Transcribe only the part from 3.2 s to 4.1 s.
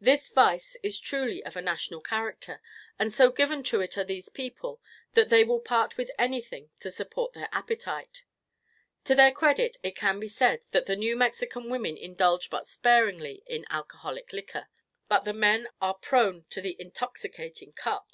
given to it are